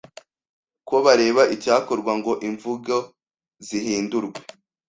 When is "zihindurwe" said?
3.65-4.39